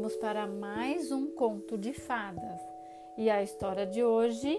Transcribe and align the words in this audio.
vamos 0.00 0.16
para 0.16 0.46
mais 0.46 1.12
um 1.12 1.26
conto 1.26 1.76
de 1.76 1.92
fadas. 1.92 2.58
E 3.18 3.28
a 3.28 3.42
história 3.42 3.84
de 3.84 4.02
hoje, 4.02 4.58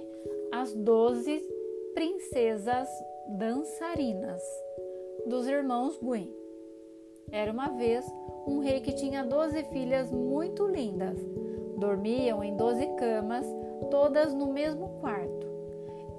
as 0.51 0.71
doze 0.71 1.43
princesas 1.95 2.87
dançarinas 3.27 4.39
dos 5.25 5.47
irmãos 5.47 5.97
Gwen. 5.97 6.31
Era 7.31 7.51
uma 7.51 7.69
vez 7.69 8.05
um 8.45 8.59
rei 8.59 8.81
que 8.81 8.91
tinha 8.91 9.23
doze 9.23 9.63
filhas 9.63 10.11
muito 10.11 10.67
lindas. 10.67 11.17
Dormiam 11.75 12.43
em 12.43 12.55
doze 12.55 12.85
camas, 12.97 13.47
todas 13.89 14.35
no 14.35 14.53
mesmo 14.53 14.99
quarto. 14.99 15.47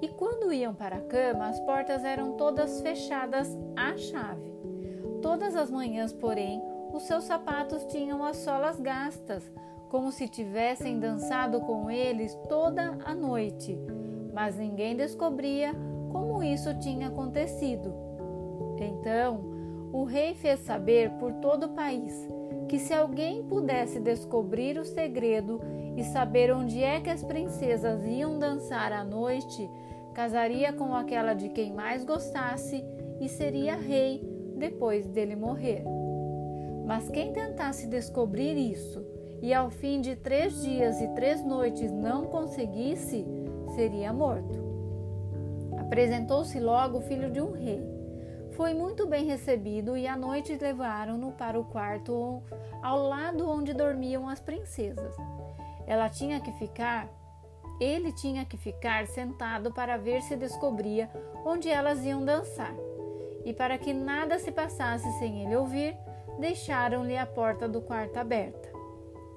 E 0.01 0.09
quando 0.09 0.51
iam 0.51 0.75
para 0.75 0.97
a 0.97 1.01
cama, 1.01 1.47
as 1.47 1.61
portas 1.61 2.03
eram 2.03 2.33
todas 2.33 2.81
fechadas 2.81 3.57
à 3.73 3.95
chave. 3.95 4.51
Todas 5.21 5.55
as 5.55 5.71
manhãs, 5.71 6.11
porém, 6.11 6.61
os 6.93 7.03
seus 7.03 7.23
sapatos 7.23 7.83
tinham 7.85 8.23
as 8.23 8.37
solas 8.37 8.79
gastas, 8.79 9.51
como 9.89 10.11
se 10.11 10.27
tivessem 10.27 10.99
dançado 10.99 11.59
com 11.61 11.89
eles 11.89 12.35
toda 12.47 12.97
a 13.03 13.13
noite, 13.13 13.77
mas 14.33 14.57
ninguém 14.57 14.95
descobria 14.95 15.73
como 16.11 16.43
isso 16.43 16.77
tinha 16.79 17.07
acontecido. 17.07 17.93
Então, 18.79 19.41
o 19.91 20.03
rei 20.03 20.33
fez 20.33 20.59
saber 20.59 21.11
por 21.11 21.33
todo 21.33 21.67
o 21.67 21.69
país 21.69 22.27
que 22.67 22.79
se 22.79 22.93
alguém 22.93 23.43
pudesse 23.43 23.99
descobrir 23.99 24.77
o 24.77 24.85
segredo 24.85 25.61
e 25.95 26.03
saber 26.03 26.51
onde 26.51 26.83
é 26.83 26.99
que 26.99 27.09
as 27.09 27.23
princesas 27.23 28.03
iam 28.05 28.39
dançar 28.39 28.91
à 28.91 29.03
noite, 29.03 29.69
casaria 30.13 30.73
com 30.73 30.95
aquela 30.95 31.33
de 31.33 31.49
quem 31.49 31.71
mais 31.71 32.03
gostasse 32.03 32.83
e 33.19 33.29
seria 33.29 33.75
rei 33.75 34.27
depois 34.57 35.05
dele 35.07 35.35
morrer. 35.35 35.83
Mas 36.85 37.09
quem 37.09 37.31
tentasse 37.31 37.87
descobrir 37.87 38.57
isso 38.57 39.05
e 39.41 39.53
ao 39.53 39.69
fim 39.69 39.99
de 39.99 40.15
três 40.15 40.61
dias 40.61 41.01
e 41.01 41.07
três 41.09 41.43
noites 41.43 41.91
não 41.91 42.25
conseguisse, 42.25 43.25
seria 43.75 44.13
morto. 44.13 44.63
Apresentou-se 45.79 46.59
logo 46.59 46.99
o 46.99 47.01
filho 47.01 47.29
de 47.29 47.41
um 47.41 47.51
rei. 47.51 47.81
Foi 48.51 48.73
muito 48.73 49.07
bem 49.07 49.25
recebido 49.25 49.97
e 49.97 50.07
à 50.07 50.15
noite 50.15 50.57
levaram-no 50.57 51.31
para 51.31 51.59
o 51.59 51.65
quarto 51.65 52.41
ao 52.81 53.01
lado 53.07 53.49
onde 53.49 53.73
dormiam 53.73 54.29
as 54.29 54.39
princesas. 54.39 55.15
Ela 55.87 56.07
tinha 56.07 56.39
que 56.39 56.51
ficar, 56.53 57.09
ele 57.79 58.13
tinha 58.13 58.45
que 58.45 58.57
ficar 58.57 59.07
sentado 59.07 59.73
para 59.73 59.97
ver 59.97 60.21
se 60.21 60.35
descobria 60.35 61.09
onde 61.43 61.67
elas 61.67 62.05
iam 62.05 62.23
dançar. 62.23 62.73
E 63.43 63.51
para 63.51 63.77
que 63.77 63.93
nada 63.93 64.39
se 64.39 64.51
passasse 64.51 65.11
sem 65.19 65.43
ele 65.43 65.55
ouvir, 65.55 65.97
deixaram-lhe 66.39 67.17
a 67.17 67.25
porta 67.25 67.67
do 67.67 67.81
quarto 67.81 68.17
aberta. 68.17 68.69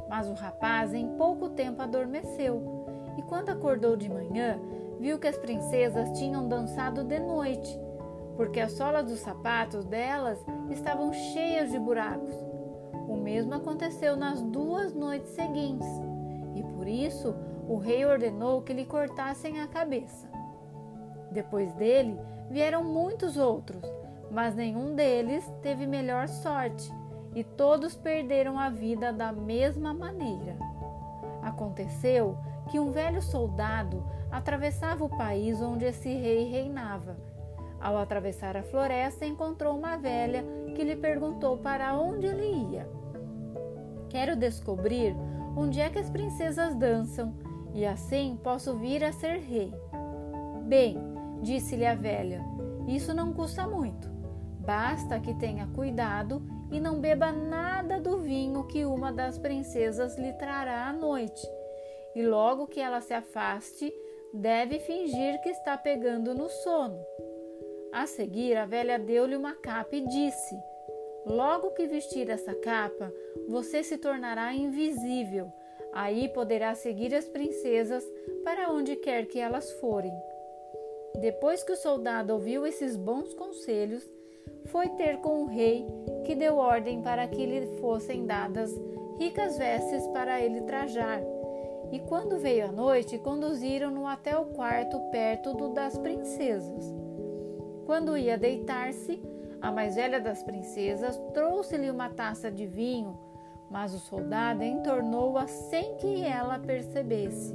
Mas 0.08 0.28
o 0.28 0.34
rapaz 0.34 0.94
em 0.94 1.16
pouco 1.16 1.50
tempo 1.50 1.83
adormeceu 1.83 2.86
e, 3.16 3.22
quando 3.22 3.50
acordou 3.50 3.97
de 3.97 4.08
manhã, 4.08 4.58
viu 5.00 5.19
que 5.19 5.27
as 5.27 5.36
princesas 5.36 6.19
tinham 6.19 6.48
dançado 6.48 7.05
de 7.05 7.19
noite, 7.19 7.78
porque 8.36 8.61
as 8.61 8.72
solas 8.72 9.06
dos 9.06 9.20
sapatos 9.20 9.84
delas 9.84 10.39
estavam 10.70 11.12
cheias 11.12 11.70
de 11.70 11.78
buracos. 11.78 12.34
O 13.08 13.17
mesmo 13.17 13.55
aconteceu 13.55 14.17
nas 14.17 14.42
duas 14.42 14.94
noites 14.94 15.30
seguintes, 15.30 15.89
e 16.55 16.62
por 16.62 16.86
isso 16.86 17.34
o 17.69 17.77
rei 17.77 18.05
ordenou 18.05 18.62
que 18.62 18.72
lhe 18.72 18.84
cortassem 18.84 19.61
a 19.61 19.67
cabeça. 19.67 20.28
Depois 21.30 21.72
dele 21.74 22.19
vieram 22.50 22.84
muitos 22.84 23.36
outros, 23.36 23.83
mas 24.31 24.55
nenhum 24.55 24.95
deles 24.95 25.45
teve 25.63 25.87
melhor 25.87 26.29
sorte 26.29 26.93
e 27.35 27.45
todos 27.45 27.95
perderam 27.95 28.59
a 28.59 28.71
vida 28.71 29.13
da 29.13 29.33
mesma 29.33 29.92
maneira. 29.92 30.57
Aconteceu 31.42 32.36
que 32.70 32.81
um 32.81 32.91
velho 32.91 33.23
soldado 33.23 34.05
atravessava 34.31 35.05
o 35.05 35.17
país 35.17 35.61
onde 35.61 35.85
esse 35.85 36.09
rei 36.09 36.45
reinava. 36.45 37.17
Ao 37.81 37.98
atravessar 37.98 38.57
a 38.57 38.63
floresta, 38.63 39.27
encontrou 39.27 39.77
uma 39.79 39.97
velha 39.97 40.45
que 40.75 40.83
lhe 40.83 40.97
perguntou 40.97 41.59
para 41.59 41.97
onde 41.98 42.27
ele 42.27 42.73
ia. 42.73 42.89
Quero 44.09 44.35
descobrir 44.35 45.15
onde 45.57 45.81
é 45.81 45.89
que 45.91 45.98
as 45.98 46.11
princesas 46.11 46.75
dançam 46.75 47.35
e 47.75 47.85
assim 47.85 48.39
posso 48.42 48.77
vir 48.77 49.05
a 49.05 49.13
ser 49.13 49.39
rei. 49.41 49.73
Bem, 50.65 50.98
disse-lhe 51.42 51.86
a 51.86 51.95
velha, 51.95 52.41
isso 52.89 53.13
não 53.13 53.33
custa 53.33 53.67
muito. 53.67 54.16
Basta 54.67 55.21
que 55.21 55.33
tenha 55.35 55.69
cuidado 55.69 56.43
e 56.73 56.81
não 56.81 56.99
beba 56.99 57.31
nada 57.31 58.01
do 58.01 58.19
vinho 58.19 58.67
que 58.67 58.85
uma 58.85 59.13
das 59.13 59.39
princesas 59.39 60.19
lhe 60.19 60.33
trará 60.33 60.89
à 60.89 60.93
noite. 60.93 61.47
E 62.17 62.27
logo 62.27 62.67
que 62.67 62.81
ela 62.81 63.01
se 63.01 63.15
afaste, 63.15 63.95
deve 64.35 64.81
fingir 64.81 65.41
que 65.41 65.51
está 65.51 65.79
pegando 65.79 66.35
no 66.35 66.49
sono. 66.49 66.99
A 67.93 68.09
seguir, 68.09 68.57
a 68.57 68.67
velha 68.67 68.99
deu-lhe 68.99 69.37
uma 69.37 69.55
capa 69.55 69.95
e 69.95 70.01
disse: 70.01 70.57
Logo 71.25 71.71
que 71.71 71.87
vestir 71.87 72.29
essa 72.29 72.53
capa, 72.57 73.13
você 73.48 73.85
se 73.85 73.97
tornará 73.97 74.53
invisível. 74.53 75.53
Aí 75.93 76.29
poderá 76.29 76.75
seguir 76.75 77.15
as 77.15 77.29
princesas 77.29 78.05
para 78.43 78.73
onde 78.73 78.97
quer 78.97 79.27
que 79.27 79.39
elas 79.39 79.71
forem. 79.75 80.13
Depois 81.21 81.63
que 81.63 81.73
o 81.73 81.77
soldado 81.77 82.33
ouviu 82.33 82.67
esses 82.67 82.97
bons 82.97 83.33
conselhos, 83.33 84.16
foi 84.67 84.89
ter 84.90 85.18
com 85.18 85.42
o 85.42 85.46
rei, 85.46 85.86
que 86.24 86.34
deu 86.34 86.57
ordem 86.57 87.01
para 87.01 87.27
que 87.27 87.45
lhe 87.46 87.67
fossem 87.79 88.27
dadas 88.27 88.73
ricas 89.18 89.57
vestes 89.57 90.07
para 90.08 90.40
ele 90.40 90.62
trajar. 90.62 91.20
E 91.92 92.01
quando 92.01 92.39
veio 92.39 92.67
a 92.67 92.73
noite, 92.73 93.18
conduziram-no 93.18 94.06
até 94.06 94.36
o 94.36 94.46
quarto 94.46 94.98
perto 95.11 95.55
do 95.55 95.68
das 95.68 95.96
princesas. 95.96 96.95
Quando 97.86 98.17
ia 98.17 98.36
deitar-se, 98.36 99.23
a 99.61 99.70
mais 99.70 99.95
velha 99.95 100.20
das 100.20 100.42
princesas 100.42 101.17
trouxe-lhe 101.33 101.90
uma 101.90 102.11
taça 102.11 102.51
de 102.51 102.67
vinho, 102.67 103.17
mas 103.70 103.95
o 103.95 103.98
soldado 103.98 104.62
entornou-a 104.62 105.46
sem 105.46 105.95
que 105.96 106.24
ela 106.24 106.58
percebesse. 106.58 107.55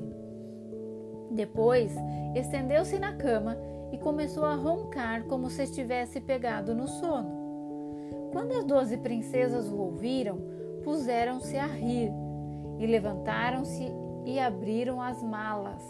Depois, 1.29 1.93
estendeu-se 2.35 2.97
na 2.99 3.13
cama 3.13 3.57
e 3.91 3.97
começou 3.97 4.45
a 4.45 4.55
roncar 4.55 5.25
como 5.25 5.49
se 5.49 5.63
estivesse 5.63 6.21
pegado 6.21 6.73
no 6.73 6.87
sono. 6.87 7.41
Quando 8.31 8.53
as 8.53 8.63
doze 8.63 8.97
princesas 8.97 9.69
o 9.69 9.77
ouviram, 9.77 10.39
puseram-se 10.83 11.57
a 11.57 11.67
rir 11.67 12.11
e 12.79 12.85
levantaram-se 12.85 13.91
e 14.25 14.39
abriram 14.39 15.01
as 15.01 15.21
malas. 15.21 15.83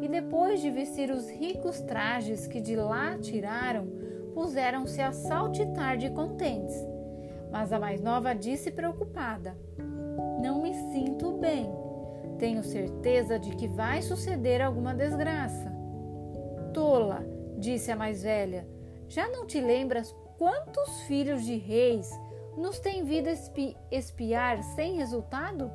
E 0.00 0.08
depois 0.08 0.60
de 0.60 0.70
vestir 0.70 1.10
os 1.10 1.28
ricos 1.30 1.80
trajes 1.80 2.46
que 2.46 2.60
de 2.60 2.76
lá 2.76 3.16
tiraram, 3.18 3.88
puseram-se 4.34 5.00
a 5.00 5.12
saltitar 5.12 5.96
de 5.96 6.10
contentes. 6.10 6.76
Mas 7.50 7.72
a 7.72 7.80
mais 7.80 8.02
nova 8.02 8.34
disse 8.34 8.70
preocupada: 8.70 9.56
Não 10.42 10.62
me 10.62 10.74
sinto 10.92 11.32
bem. 11.32 11.68
Tenho 12.38 12.62
certeza 12.62 13.38
de 13.38 13.56
que 13.56 13.66
vai 13.66 14.02
suceder 14.02 14.60
alguma 14.60 14.94
desgraça. 14.94 15.72
Tola, 16.72 17.24
disse 17.58 17.90
a 17.90 17.96
mais 17.96 18.22
velha. 18.22 18.66
Já 19.08 19.28
não 19.28 19.46
te 19.46 19.60
lembras 19.60 20.14
quantos 20.38 21.02
filhos 21.02 21.44
de 21.44 21.56
reis 21.56 22.08
nos 22.56 22.78
têm 22.78 23.04
vindo 23.04 23.28
espi 23.28 23.76
espiar 23.90 24.62
sem 24.62 24.96
resultado? 24.96 25.70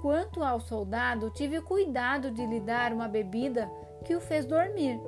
Quanto 0.00 0.42
ao 0.42 0.60
soldado, 0.60 1.30
tive 1.30 1.60
cuidado 1.60 2.30
de 2.30 2.46
lhe 2.46 2.60
dar 2.60 2.92
uma 2.92 3.08
bebida 3.08 3.70
que 4.04 4.14
o 4.14 4.20
fez 4.20 4.46
dormir. 4.46 5.00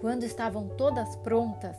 Quando 0.00 0.24
estavam 0.24 0.68
todas 0.68 1.16
prontas, 1.16 1.76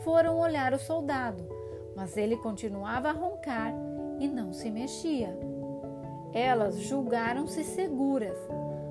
foram 0.00 0.38
olhar 0.38 0.72
o 0.72 0.78
soldado, 0.78 1.46
mas 1.94 2.16
ele 2.16 2.36
continuava 2.36 3.10
a 3.10 3.12
roncar 3.12 3.72
e 4.18 4.26
não 4.26 4.52
se 4.52 4.70
mexia. 4.70 5.38
Elas 6.32 6.78
julgaram-se 6.80 7.62
seguras 7.62 8.36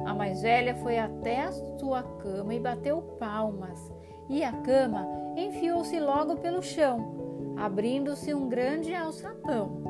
a 0.08 0.14
mais 0.14 0.42
velha 0.42 0.74
foi 0.76 0.98
até 0.98 1.44
a 1.44 1.52
sua 1.52 2.02
cama 2.02 2.54
e 2.54 2.60
bateu 2.62 3.02
palmas, 3.20 3.92
e 4.30 4.42
a 4.42 4.54
cama 4.54 5.06
enfiou-se 5.36 6.00
logo 6.00 6.38
pelo 6.38 6.64
chão, 6.64 7.54
abrindo-se 7.58 8.34
um 8.34 8.48
grande 8.48 8.96
alçapão. 8.96 9.84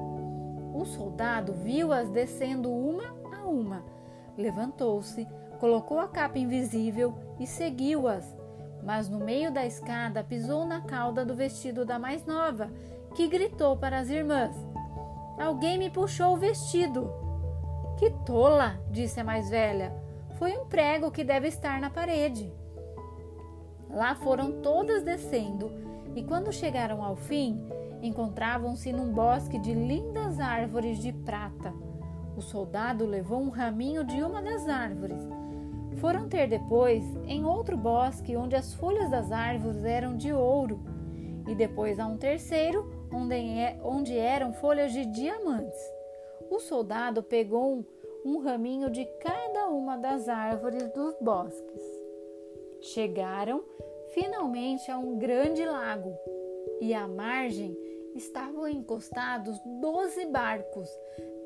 O 0.74 0.86
soldado 0.86 1.54
viu-as 1.54 2.10
descendo 2.10 2.72
uma 2.72 3.16
a 3.32 3.48
uma. 3.48 3.84
Levantou-se, 4.36 5.28
colocou 5.60 6.00
a 6.00 6.08
capa 6.08 6.40
invisível 6.40 7.14
e 7.40 7.46
seguiu-as, 7.46 8.36
mas 8.84 9.08
no 9.08 9.20
meio 9.20 9.52
da 9.52 9.68
escada 9.68 10.24
pisou 10.24 10.66
na 10.66 10.82
cauda 10.82 11.24
do 11.24 11.36
vestido 11.36 11.86
da 11.86 12.00
mais 12.00 12.26
nova, 12.26 12.72
que 13.14 13.28
gritou 13.28 13.78
para 13.78 14.00
as 14.00 14.10
irmãs: 14.10 14.56
Alguém 15.40 15.78
me 15.78 15.92
puxou 15.92 16.34
o 16.34 16.38
vestido. 16.38 17.08
Que 17.98 18.10
tola! 18.26 18.80
disse 18.92 19.20
a 19.20 19.24
mais 19.24 19.50
velha 19.50 20.07
foi 20.38 20.56
um 20.58 20.66
prego 20.66 21.12
que 21.12 21.24
deve 21.24 21.48
estar 21.48 21.80
na 21.80 21.90
parede. 21.90 22.52
Lá 23.90 24.16
foram 24.16 24.62
todas 24.62 25.04
descendo, 25.04 25.72
e 26.16 26.24
quando 26.24 26.52
chegaram 26.52 27.04
ao 27.04 27.16
fim, 27.16 27.62
encontravam-se 28.02 28.92
num 28.92 29.12
bosque 29.12 29.58
de 29.60 29.74
lindas 29.74 30.40
árvores 30.40 31.00
de 31.00 31.12
prata. 31.12 31.74
O 32.36 32.42
soldado 32.42 33.06
levou 33.06 33.40
um 33.40 33.50
raminho 33.50 34.04
de 34.04 34.22
uma 34.22 34.42
das 34.42 34.68
árvores. 34.68 35.28
Foram 35.98 36.30
ter 36.30 36.48
depois 36.48 37.04
em 37.26 37.44
outro 37.44 37.76
bosque 37.76 38.38
onde 38.38 38.56
as 38.56 38.74
folhas 38.76 39.10
das 39.10 39.32
árvores 39.32 39.84
eram 39.84 40.16
de 40.16 40.32
ouro, 40.32 40.80
e 41.48 41.56
depois 41.56 42.00
a 42.00 42.06
um 42.06 42.18
terceiro 42.18 42.92
onde, 43.12 43.36
é, 43.36 43.80
eram 44.20 44.54
folhas 44.54 44.92
de 44.92 45.06
diamantes. 45.06 45.80
O 46.52 46.60
soldado 46.60 47.24
pegou 47.24 47.78
um, 47.78 47.86
um 48.24 48.40
raminho 48.40 48.90
de 48.90 49.06
uma 49.68 49.98
das 49.98 50.28
árvores 50.28 50.92
dos 50.94 51.16
bosques. 51.20 51.82
Chegaram 52.82 53.64
finalmente 54.14 54.90
a 54.90 54.98
um 54.98 55.18
grande 55.18 55.66
lago 55.66 56.14
e 56.80 56.94
à 56.94 57.08
margem 57.08 57.78
estavam 58.16 58.68
encostados 58.68 59.60
doze 59.80 60.26
barcos, 60.26 60.90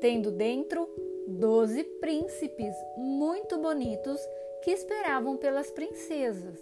tendo 0.00 0.30
dentro 0.30 0.88
doze 1.28 1.84
príncipes 1.84 2.74
muito 2.96 3.58
bonitos 3.58 4.20
que 4.62 4.70
esperavam 4.70 5.36
pelas 5.36 5.70
princesas. 5.70 6.58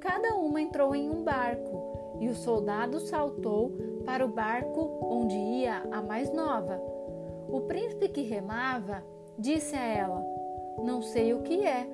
Cada 0.00 0.36
uma 0.36 0.60
entrou 0.60 0.94
em 0.94 1.10
um 1.10 1.22
barco 1.24 2.18
e 2.20 2.28
o 2.28 2.34
soldado 2.34 3.00
saltou 3.00 3.72
para 4.04 4.24
o 4.24 4.28
barco 4.28 5.00
onde 5.02 5.34
ia 5.34 5.82
a 5.90 6.00
mais 6.02 6.32
nova. 6.32 6.80
O 7.48 7.62
príncipe 7.62 8.08
que 8.08 8.22
remava 8.22 9.02
disse 9.38 9.74
a 9.74 9.84
ela: 9.84 10.35
Não 10.82 11.02
sei 11.02 11.34
o 11.34 11.42
que 11.42 11.64
é, 11.64 11.88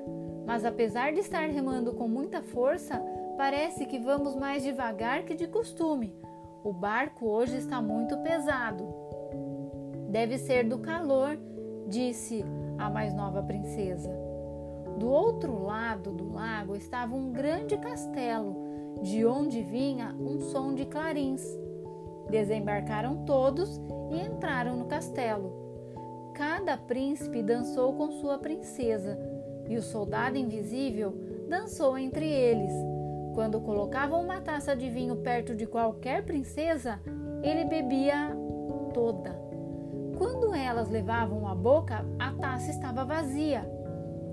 mas 0.46 0.64
apesar 0.64 1.12
de 1.12 1.20
estar 1.20 1.48
remando 1.48 1.94
com 1.94 2.08
muita 2.08 2.42
força, 2.42 3.00
parece 3.36 3.86
que 3.86 3.98
vamos 3.98 4.34
mais 4.34 4.62
devagar 4.62 5.24
que 5.24 5.34
de 5.34 5.46
costume. 5.46 6.14
O 6.64 6.72
barco 6.72 7.26
hoje 7.26 7.56
está 7.56 7.80
muito 7.80 8.16
pesado. 8.18 8.86
Deve 10.08 10.38
ser 10.38 10.68
do 10.68 10.78
calor, 10.78 11.38
disse 11.88 12.44
a 12.78 12.90
mais 12.90 13.14
nova 13.14 13.42
princesa. 13.42 14.10
Do 14.98 15.08
outro 15.08 15.64
lado 15.64 16.12
do 16.12 16.32
lago 16.32 16.76
estava 16.76 17.14
um 17.14 17.32
grande 17.32 17.76
castelo, 17.78 18.54
de 19.00 19.24
onde 19.24 19.62
vinha 19.62 20.14
um 20.20 20.38
som 20.38 20.74
de 20.74 20.84
clarins. 20.84 21.42
Desembarcaram 22.30 23.24
todos 23.24 23.80
e 24.10 24.20
entraram 24.20 24.76
no 24.76 24.84
castelo. 24.84 25.71
Cada 26.34 26.76
príncipe 26.76 27.42
dançou 27.42 27.92
com 27.94 28.10
sua 28.10 28.38
princesa, 28.38 29.18
e 29.68 29.76
o 29.76 29.82
soldado 29.82 30.36
invisível 30.36 31.14
dançou 31.48 31.96
entre 31.96 32.26
eles. 32.26 32.72
Quando 33.34 33.60
colocavam 33.60 34.22
uma 34.22 34.40
taça 34.40 34.74
de 34.74 34.88
vinho 34.90 35.16
perto 35.16 35.54
de 35.54 35.66
qualquer 35.66 36.24
princesa, 36.24 37.00
ele 37.42 37.64
bebia 37.64 38.36
toda. 38.92 39.30
Quando 40.18 40.54
elas 40.54 40.88
levavam 40.88 41.48
a 41.48 41.54
boca, 41.54 42.04
a 42.18 42.32
taça 42.32 42.70
estava 42.70 43.04
vazia. 43.04 43.62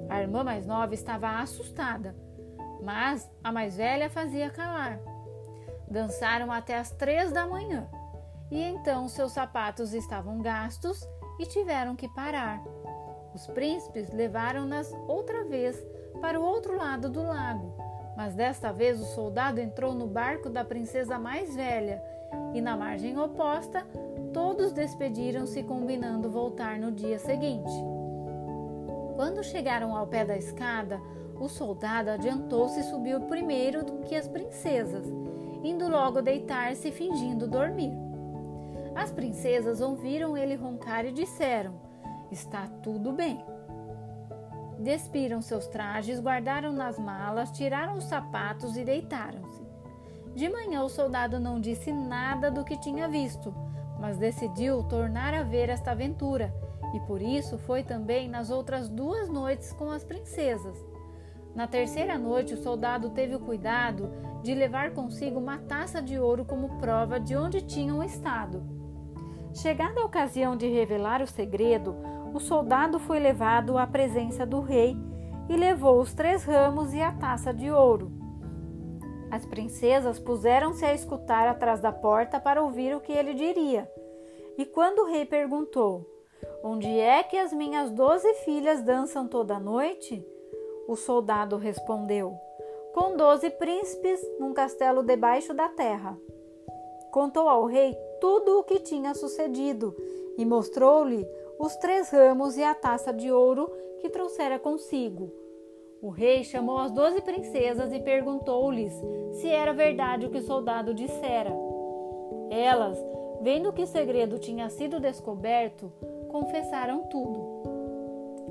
A 0.09 0.21
irmã 0.21 0.43
mais 0.43 0.65
nova 0.65 0.93
estava 0.93 1.39
assustada, 1.39 2.15
mas 2.83 3.29
a 3.43 3.51
mais 3.51 3.77
velha 3.77 4.09
fazia 4.09 4.49
calar. 4.49 4.99
Dançaram 5.89 6.51
até 6.51 6.77
as 6.77 6.91
três 6.91 7.31
da 7.31 7.47
manhã 7.47 7.87
e 8.51 8.61
então 8.61 9.07
seus 9.07 9.31
sapatos 9.31 9.93
estavam 9.93 10.41
gastos 10.41 11.07
e 11.39 11.45
tiveram 11.45 11.95
que 11.95 12.07
parar. 12.09 12.61
Os 13.33 13.47
príncipes 13.47 14.11
levaram-nas 14.11 14.93
outra 15.07 15.45
vez 15.45 15.81
para 16.21 16.39
o 16.39 16.43
outro 16.43 16.75
lado 16.75 17.09
do 17.09 17.23
lago, 17.23 17.73
mas 18.17 18.35
desta 18.35 18.73
vez 18.73 19.01
o 19.01 19.05
soldado 19.05 19.61
entrou 19.61 19.93
no 19.93 20.05
barco 20.05 20.49
da 20.49 20.63
princesa 20.65 21.17
mais 21.17 21.55
velha 21.55 22.03
e 22.53 22.61
na 22.61 22.75
margem 22.75 23.17
oposta 23.17 23.85
todos 24.33 24.71
despediram-se 24.71 25.63
combinando 25.63 26.29
voltar 26.29 26.77
no 26.77 26.91
dia 26.91 27.17
seguinte. 27.17 27.71
Quando 29.15 29.43
chegaram 29.43 29.95
ao 29.95 30.07
pé 30.07 30.25
da 30.25 30.37
escada, 30.37 30.99
o 31.39 31.47
soldado 31.47 32.09
adiantou-se 32.09 32.79
e 32.79 32.83
subiu 32.83 33.21
primeiro 33.21 33.83
do 33.83 33.99
que 33.99 34.15
as 34.15 34.27
princesas, 34.27 35.05
indo 35.63 35.87
logo 35.87 36.21
deitar-se 36.21 36.91
fingindo 36.91 37.47
dormir. 37.47 38.08
As 38.99 39.13
princesas 39.13 39.79
ouviram 39.79 40.35
ele 40.35 40.55
roncar 40.55 41.05
e 41.05 41.13
disseram: 41.13 41.79
Está 42.29 42.67
tudo 42.83 43.13
bem. 43.13 43.41
Despiram 44.77 45.41
seus 45.41 45.67
trajes, 45.67 46.19
guardaram 46.19 46.73
nas 46.73 46.99
malas, 46.99 47.49
tiraram 47.51 47.95
os 47.95 48.03
sapatos 48.03 48.75
e 48.75 48.83
deitaram-se. 48.83 49.63
De 50.35 50.49
manhã 50.49 50.83
o 50.83 50.89
soldado 50.89 51.39
não 51.39 51.61
disse 51.61 51.93
nada 51.93 52.51
do 52.51 52.65
que 52.65 52.77
tinha 52.77 53.07
visto, 53.07 53.55
mas 54.01 54.17
decidiu 54.17 54.83
tornar 54.83 55.33
a 55.33 55.43
ver 55.43 55.69
esta 55.69 55.91
aventura, 55.91 56.53
e 56.93 56.99
por 56.99 57.21
isso 57.21 57.57
foi 57.57 57.83
também 57.83 58.27
nas 58.27 58.49
outras 58.49 58.89
duas 58.89 59.29
noites 59.29 59.71
com 59.71 59.89
as 59.89 60.03
princesas. 60.03 60.77
Na 61.55 61.67
terceira 61.67 62.17
noite, 62.17 62.53
o 62.53 62.61
soldado 62.61 63.11
teve 63.11 63.33
o 63.33 63.39
cuidado 63.39 64.11
de 64.43 64.53
levar 64.53 64.91
consigo 64.91 65.39
uma 65.39 65.57
taça 65.57 66.01
de 66.01 66.19
ouro 66.19 66.43
como 66.43 66.77
prova 66.79 67.17
de 67.17 67.37
onde 67.37 67.61
tinham 67.61 68.03
estado. 68.03 68.78
Chegada 69.61 69.99
a 69.99 70.05
ocasião 70.05 70.55
de 70.55 70.69
revelar 70.69 71.21
o 71.21 71.27
segredo, 71.27 71.93
o 72.33 72.39
soldado 72.39 72.97
foi 72.97 73.19
levado 73.19 73.77
à 73.77 73.85
presença 73.85 74.45
do 74.45 74.61
rei 74.61 74.95
e 75.49 75.57
levou 75.57 75.99
os 75.99 76.13
três 76.13 76.45
ramos 76.45 76.93
e 76.93 77.01
a 77.01 77.11
taça 77.11 77.53
de 77.53 77.69
ouro. 77.69 78.09
As 79.29 79.45
princesas 79.45 80.17
puseram-se 80.17 80.85
a 80.85 80.93
escutar 80.93 81.45
atrás 81.45 81.81
da 81.81 81.91
porta 81.91 82.39
para 82.39 82.63
ouvir 82.63 82.95
o 82.95 83.01
que 83.01 83.11
ele 83.11 83.33
diria. 83.33 83.91
E 84.57 84.65
quando 84.65 84.99
o 84.99 85.07
rei 85.07 85.25
perguntou: 85.25 86.09
Onde 86.63 86.87
é 86.97 87.21
que 87.21 87.35
as 87.35 87.51
minhas 87.51 87.91
doze 87.91 88.33
filhas 88.45 88.81
dançam 88.81 89.27
toda 89.27 89.59
noite? 89.59 90.25
O 90.87 90.95
soldado 90.95 91.57
respondeu: 91.57 92.33
Com 92.93 93.17
doze 93.17 93.49
príncipes 93.49 94.21
num 94.39 94.53
castelo 94.53 95.03
debaixo 95.03 95.53
da 95.53 95.67
terra. 95.67 96.17
Contou 97.11 97.49
ao 97.49 97.65
rei 97.65 97.97
tudo 98.19 98.59
o 98.59 98.63
que 98.63 98.79
tinha 98.79 99.13
sucedido 99.13 99.95
e 100.37 100.45
mostrou-lhe 100.45 101.27
os 101.57 101.75
três 101.75 102.09
ramos 102.09 102.57
e 102.57 102.63
a 102.63 102.73
taça 102.73 103.11
de 103.11 103.31
ouro 103.31 103.69
que 103.99 104.09
trouxera 104.09 104.57
consigo. 104.57 105.31
O 106.01 106.09
rei 106.09 106.45
chamou 106.45 106.77
as 106.77 106.91
doze 106.91 107.21
princesas 107.21 107.91
e 107.91 107.99
perguntou-lhes 107.99 108.93
se 109.33 109.49
era 109.49 109.73
verdade 109.73 110.25
o 110.25 110.29
que 110.29 110.37
o 110.37 110.45
soldado 110.45 110.93
dissera. 110.93 111.51
Elas, 112.49 112.97
vendo 113.41 113.73
que 113.73 113.83
o 113.83 113.87
segredo 113.87 114.39
tinha 114.39 114.69
sido 114.69 114.99
descoberto, 114.99 115.91
confessaram 116.29 117.03
tudo. 117.09 117.39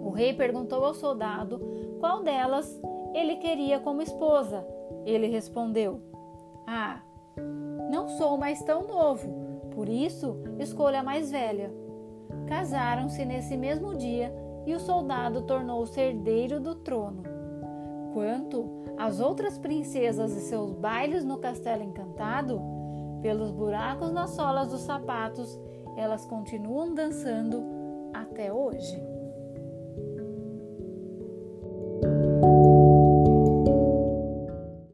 O 0.04 0.10
rei 0.10 0.34
perguntou 0.34 0.84
ao 0.84 0.92
soldado 0.92 1.58
qual 1.98 2.22
delas 2.22 2.80
ele 3.14 3.36
queria 3.36 3.80
como 3.80 4.02
esposa. 4.02 4.66
Ele 5.06 5.26
respondeu: 5.26 6.02
Ah, 6.66 7.00
não 7.90 8.08
sou 8.08 8.36
mais 8.36 8.62
tão 8.62 8.86
novo, 8.86 9.47
por 9.78 9.88
isso 9.88 10.36
escolha 10.58 10.98
a 10.98 11.02
mais 11.04 11.30
velha. 11.30 11.72
Casaram-se 12.48 13.24
nesse 13.24 13.56
mesmo 13.56 13.94
dia 13.94 14.34
e 14.66 14.74
o 14.74 14.80
soldado 14.80 15.42
tornou-se 15.42 16.00
herdeiro 16.00 16.58
do 16.58 16.74
trono. 16.74 17.22
Quanto 18.12 18.82
às 18.98 19.20
outras 19.20 19.56
princesas 19.56 20.32
e 20.32 20.40
seus 20.40 20.72
bailes 20.72 21.24
no 21.24 21.38
castelo 21.38 21.84
encantado, 21.84 22.60
pelos 23.22 23.52
buracos 23.52 24.10
nas 24.10 24.30
solas 24.30 24.66
dos 24.66 24.80
sapatos, 24.80 25.56
elas 25.96 26.26
continuam 26.26 26.92
dançando 26.92 27.62
até 28.12 28.52
hoje. 28.52 29.00